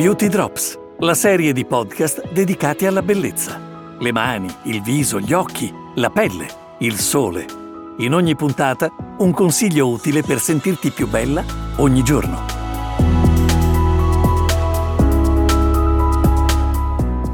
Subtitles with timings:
[0.00, 3.60] Beauty Drops, la serie di podcast dedicati alla bellezza.
[3.98, 6.46] Le mani, il viso, gli occhi, la pelle,
[6.78, 7.44] il sole.
[7.98, 11.44] In ogni puntata un consiglio utile per sentirti più bella
[11.76, 12.38] ogni giorno.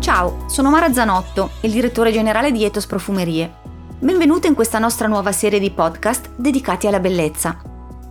[0.01, 3.49] Ciao, sono Mara Zanotto, il direttore generale di Etos Profumerie.
[4.01, 7.61] Benvenuta in questa nostra nuova serie di podcast dedicati alla bellezza.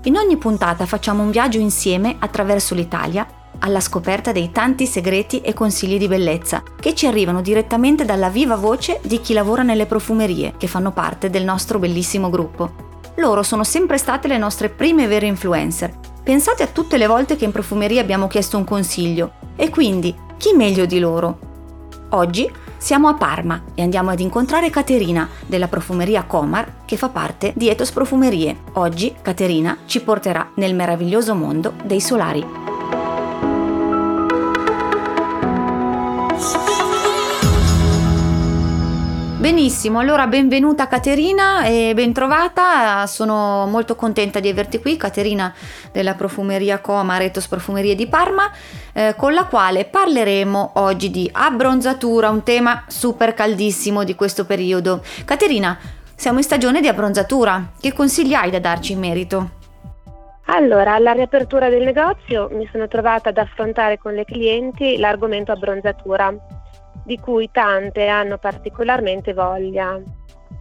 [0.04, 3.28] In ogni puntata facciamo un viaggio insieme attraverso l'Italia
[3.60, 8.56] alla scoperta dei tanti segreti e consigli di bellezza che ci arrivano direttamente dalla viva
[8.56, 12.84] voce di chi lavora nelle profumerie che fanno parte del nostro bellissimo gruppo.
[13.16, 15.94] Loro sono sempre state le nostre prime vere influencer.
[16.24, 20.54] Pensate a tutte le volte che in profumeria abbiamo chiesto un consiglio e quindi chi
[20.54, 21.40] meglio di loro?
[22.10, 27.54] Oggi siamo a Parma e andiamo ad incontrare Caterina della profumeria Comar che fa parte
[27.56, 28.58] di Etos Profumerie.
[28.74, 32.65] Oggi Caterina ci porterà nel meraviglioso mondo dei solari.
[39.46, 45.54] Benissimo, allora benvenuta Caterina e bentrovata, sono molto contenta di averti qui, Caterina
[45.92, 48.50] della profumeria Coma Retos Profumerie di Parma,
[48.92, 55.04] eh, con la quale parleremo oggi di abbronzatura, un tema super caldissimo di questo periodo.
[55.26, 55.78] Caterina,
[56.16, 59.50] siamo in stagione di abbronzatura, che consigli hai da darci in merito?
[60.46, 66.34] Allora, alla riapertura del negozio mi sono trovata ad affrontare con le clienti l'argomento abbronzatura
[67.06, 70.02] di cui tante hanno particolarmente voglia,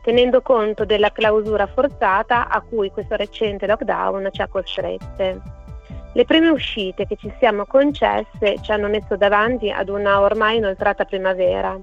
[0.03, 5.41] tenendo conto della clausura forzata a cui questo recente lockdown ci ha costrette.
[6.13, 11.05] Le prime uscite che ci siamo concesse ci hanno messo davanti ad una ormai inoltrata
[11.05, 11.77] primavera,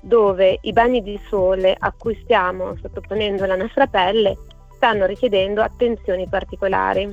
[0.00, 4.38] dove i bagni di sole a cui stiamo sottoponendo la nostra pelle
[4.76, 7.12] stanno richiedendo attenzioni particolari.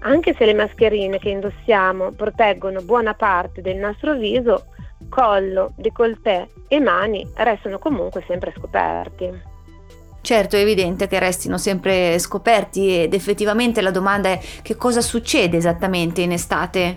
[0.00, 4.66] Anche se le mascherine che indossiamo proteggono buona parte del nostro viso,
[5.08, 9.52] collo, décolleté e mani restano comunque sempre scoperti.
[10.20, 15.58] Certo, è evidente che restino sempre scoperti ed effettivamente la domanda è che cosa succede
[15.58, 16.96] esattamente in estate?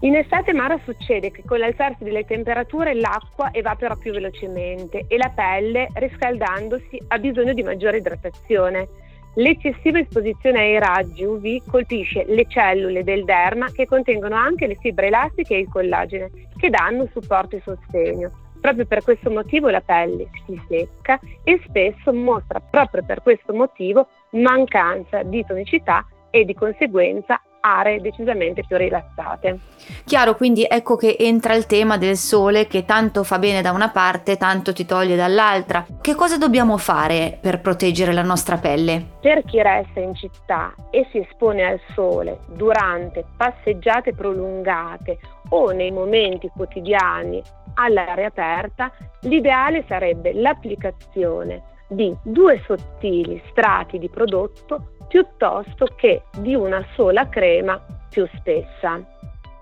[0.00, 5.32] In estate Mara succede che con l'alzarsi delle temperature l'acqua evapora più velocemente e la
[5.34, 8.86] pelle, riscaldandosi, ha bisogno di maggiore idratazione
[9.34, 15.06] L'eccessiva esposizione ai raggi UV colpisce le cellule del derma che contengono anche le fibre
[15.06, 18.30] elastiche e il collagene, che danno supporto e sostegno.
[18.60, 24.08] Proprio per questo motivo la pelle si secca e spesso mostra proprio per questo motivo
[24.30, 29.58] mancanza di tonicità e di conseguenza aree decisamente più rilassate.
[30.04, 33.90] Chiaro, quindi ecco che entra il tema del sole che tanto fa bene da una
[33.90, 35.84] parte, tanto ti toglie dall'altra.
[36.00, 39.16] Che cosa dobbiamo fare per proteggere la nostra pelle?
[39.20, 45.18] Per chi resta in città e si espone al sole durante passeggiate prolungate
[45.50, 47.42] o nei momenti quotidiani
[47.74, 48.92] all'aria aperta,
[49.22, 57.80] l'ideale sarebbe l'applicazione di due sottili strati di prodotto piuttosto che di una sola crema
[58.08, 59.00] più spessa.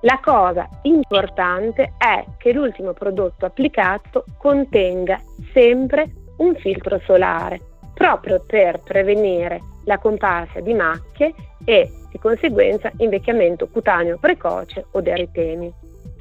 [0.00, 5.18] La cosa importante è che l'ultimo prodotto applicato contenga
[5.52, 7.60] sempre un filtro solare,
[7.94, 11.32] proprio per prevenire la comparsa di macchie
[11.64, 15.72] e di conseguenza invecchiamento cutaneo precoce o deritemi.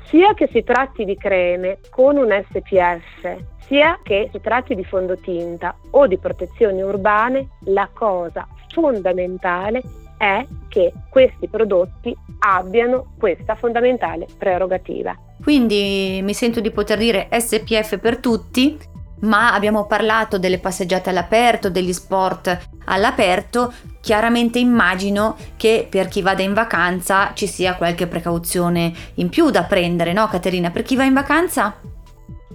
[0.08, 5.76] Sia che si tratti di creme con un SPF, sia che si tratti di fondotinta
[5.92, 9.82] o di protezioni urbane, la cosa fondamentale
[10.18, 15.16] è che questi prodotti abbiano questa fondamentale prerogativa.
[15.42, 18.78] Quindi mi sento di poter dire SPF per tutti,
[19.22, 26.44] ma abbiamo parlato delle passeggiate all'aperto, degli sport all'aperto, chiaramente immagino che per chi vada
[26.44, 30.72] in vacanza ci sia qualche precauzione in più da prendere, no Caterina?
[30.72, 31.76] Per chi va in vacanza?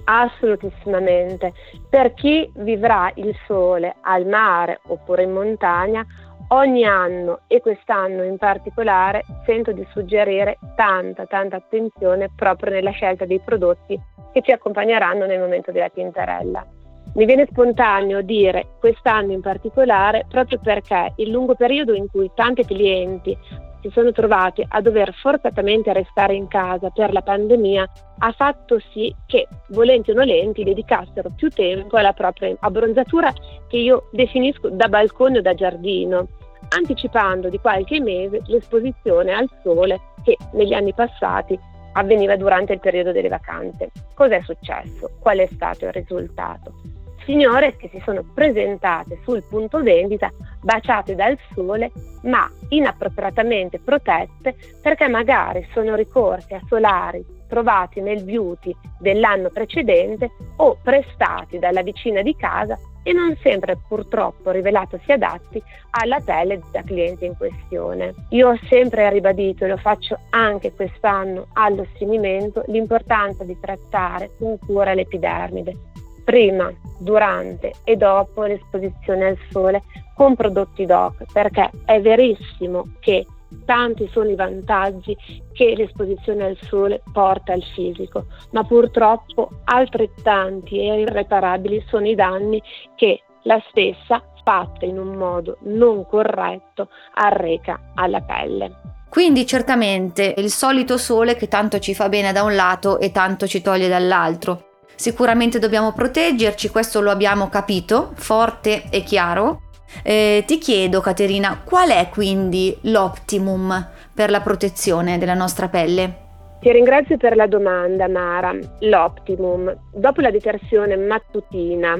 [0.05, 1.53] Assolutissimamente.
[1.89, 6.05] Per chi vivrà il sole al mare oppure in montagna,
[6.49, 13.25] ogni anno e quest'anno in particolare sento di suggerire tanta, tanta attenzione proprio nella scelta
[13.25, 14.00] dei prodotti
[14.33, 16.65] che ci accompagneranno nel momento della tintarella.
[17.12, 22.65] Mi viene spontaneo dire quest'anno in particolare proprio perché il lungo periodo in cui tanti
[22.65, 23.37] clienti
[23.81, 29.12] si sono trovati a dover forzatamente restare in casa per la pandemia ha fatto sì
[29.27, 33.33] che, volenti o nolenti, dedicassero più tempo alla propria abbronzatura
[33.69, 36.29] che io definisco da balcone o da giardino,
[36.69, 41.59] anticipando di qualche mese l'esposizione al sole che negli anni passati
[41.95, 43.91] avveniva durante il periodo delle vacanze.
[44.15, 45.11] Cos'è successo?
[45.19, 46.89] Qual è stato il risultato?
[47.25, 50.31] Signore che si sono presentate sul punto vendita
[50.62, 51.90] baciate dal sole
[52.22, 60.78] ma inappropriatamente protette perché magari sono ricorse a solari trovati nel beauty dell'anno precedente o
[60.82, 67.25] prestati dalla vicina di casa e non sempre purtroppo rivelatosi adatti alla pelle da cliente
[67.25, 68.14] in questione.
[68.31, 74.58] Io ho sempre ribadito e lo faccio anche quest'anno allo sfinimento l'importanza di trattare con
[74.58, 75.89] cura l'epidermide
[76.31, 79.82] prima, durante e dopo l'esposizione al sole
[80.15, 83.27] con prodotti DOC perché è verissimo che
[83.65, 85.17] tanti sono i vantaggi
[85.53, 92.62] che l'esposizione al sole porta al fisico, ma purtroppo altrettanti e irreparabili sono i danni
[92.94, 98.71] che la stessa, fatta in un modo non corretto, arreca alla pelle.
[99.09, 103.49] Quindi certamente il solito sole che tanto ci fa bene da un lato e tanto
[103.49, 104.69] ci toglie dall'altro.
[105.00, 109.62] Sicuramente dobbiamo proteggerci, questo lo abbiamo capito, forte e chiaro,
[110.02, 116.17] eh, ti chiedo, Caterina, qual è quindi l'optimum per la protezione della nostra pelle?
[116.61, 118.55] Ti ringrazio per la domanda, Mara.
[118.81, 121.99] L'optimum, dopo la detersione mattutina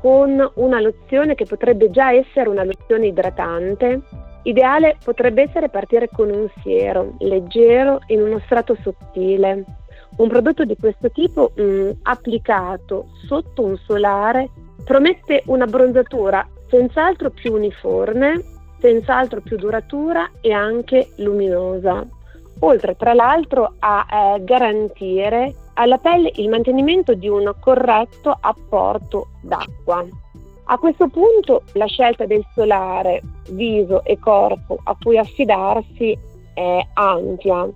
[0.00, 4.00] con una lozione che potrebbe già essere una lozione idratante,
[4.42, 9.64] ideale potrebbe essere partire con un siero leggero in uno strato sottile.
[10.16, 14.50] Un prodotto di questo tipo mh, mm, applicato sotto un solare
[14.84, 18.42] promette una bronzatura senz'altro più uniforme,
[18.78, 22.06] senz'altro più duratura e anche luminosa,
[22.60, 30.04] oltre tra l'altro a eh, garantire alla pelle il mantenimento di un corretto apporto d'acqua.
[30.64, 36.16] A questo punto la scelta del solare, viso e corpo a cui affidarsi
[36.54, 37.68] è ampia.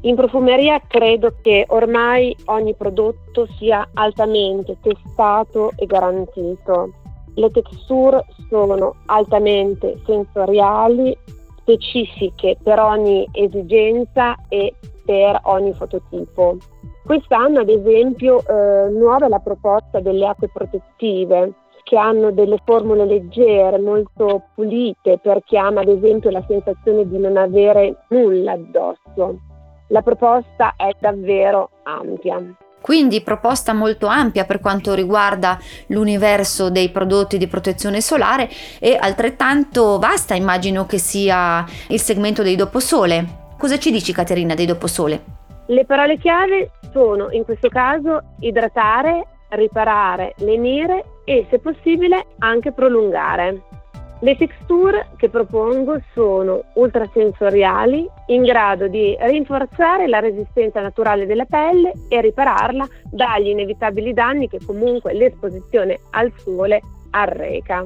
[0.00, 6.90] In profumeria credo che ormai ogni prodotto sia altamente testato e garantito.
[7.34, 11.16] Le texture sono altamente sensoriali,
[11.58, 14.74] specifiche per ogni esigenza e
[15.04, 16.56] per ogni fototipo.
[17.04, 21.52] Quest'anno, ad esempio, eh, nuova è la proposta delle acque protettive
[21.84, 27.18] che hanno delle formule leggere, molto pulite per chi ama ad esempio la sensazione di
[27.18, 29.50] non avere nulla addosso.
[29.92, 32.42] La proposta è davvero ampia.
[32.80, 35.58] Quindi proposta molto ampia per quanto riguarda
[35.88, 38.48] l'universo dei prodotti di protezione solare
[38.80, 43.50] e altrettanto vasta immagino che sia il segmento dei doposole.
[43.58, 45.24] Cosa ci dici Caterina dei doposole?
[45.66, 53.81] Le parole chiave sono in questo caso idratare, riparare, lenire e se possibile anche prolungare.
[54.22, 61.92] Le texture che propongo sono ultrasensoriali, in grado di rinforzare la resistenza naturale della pelle
[62.06, 66.80] e ripararla dagli inevitabili danni che comunque l'esposizione al sole
[67.10, 67.84] arreca.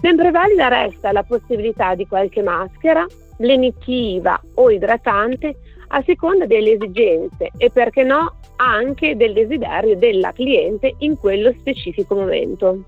[0.00, 3.04] Sempre valida resta la possibilità di qualche maschera,
[3.36, 5.56] lenitiva o idratante
[5.88, 12.14] a seconda delle esigenze e perché no anche del desiderio della cliente in quello specifico
[12.14, 12.82] momento.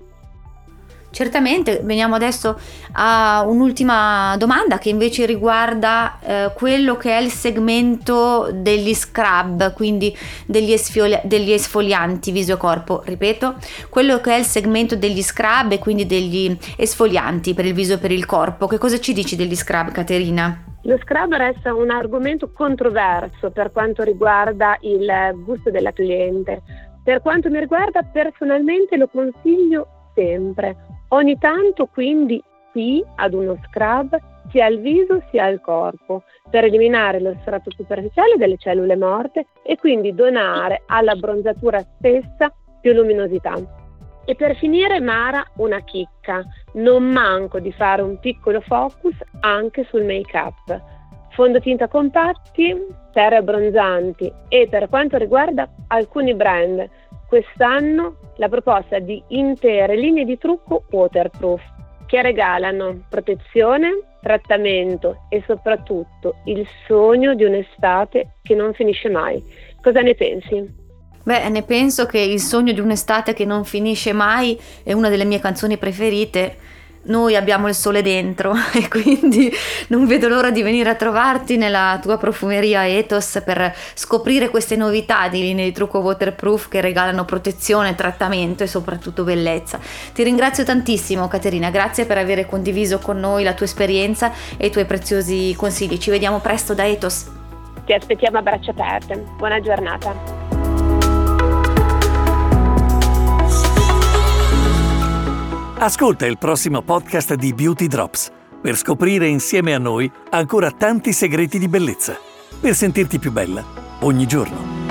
[1.13, 2.59] Certamente, veniamo adesso
[2.93, 10.11] a un'ultima domanda che invece riguarda eh, quello che è il segmento degli scrub, quindi
[10.47, 13.57] degli, esfoli- degli esfolianti viso e corpo, ripeto,
[13.89, 17.97] quello che è il segmento degli scrub e quindi degli esfolianti per il viso e
[17.99, 18.65] per il corpo.
[18.65, 20.63] Che cosa ci dici degli scrub, Caterina?
[20.81, 25.07] Lo scrub resta un argomento controverso per quanto riguarda il
[25.45, 26.63] gusto della cliente.
[27.03, 32.41] Per quanto mi riguarda, personalmente lo consiglio sempre Ogni tanto quindi
[32.71, 34.17] sì ad uno scrub
[34.49, 39.77] sia al viso sia al corpo per eliminare lo strato superficiale delle cellule morte e
[39.77, 42.51] quindi donare alla bronzatura stessa
[42.81, 43.53] più luminosità.
[44.25, 46.43] E per finire, Mara, una chicca.
[46.73, 50.81] Non manco di fare un piccolo focus anche sul make-up.
[51.29, 52.75] Fondotinta compatti,
[53.11, 56.89] terre abbronzanti e per quanto riguarda alcuni brand
[57.33, 61.59] quest'anno la proposta di intere linee di trucco waterproof
[62.05, 63.89] che regalano protezione,
[64.21, 69.43] trattamento e soprattutto il sogno di un'estate che non finisce mai.
[69.81, 70.63] Cosa ne pensi?
[71.23, 75.25] Beh, ne penso che il sogno di un'estate che non finisce mai è una delle
[75.25, 76.55] mie canzoni preferite
[77.05, 79.51] noi abbiamo il sole dentro e quindi
[79.87, 85.27] non vedo l'ora di venire a trovarti nella tua profumeria Ethos per scoprire queste novità
[85.27, 89.79] di linee di trucco waterproof che regalano protezione, trattamento e soprattutto bellezza.
[90.13, 94.71] Ti ringrazio tantissimo Caterina, grazie per aver condiviso con noi la tua esperienza e i
[94.71, 95.97] tuoi preziosi consigli.
[95.97, 97.29] Ci vediamo presto da Ethos.
[97.85, 99.25] Ti aspettiamo a braccia aperte.
[99.37, 100.32] Buona giornata.
[105.83, 111.59] Ascolta il prossimo podcast di Beauty Drops per scoprire insieme a noi ancora tanti segreti
[111.59, 112.17] di bellezza,
[112.57, 113.61] per sentirti più bella
[113.99, 114.82] ogni giorno.